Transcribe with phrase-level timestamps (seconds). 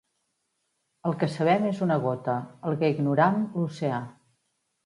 [1.09, 2.39] El que sabem és una gota;
[2.71, 4.05] el que ignoram, l'oceà.